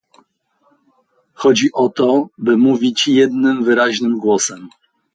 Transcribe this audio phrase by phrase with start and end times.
[1.33, 4.67] Chodzi o to, by mówić jednym wyraźnym głosem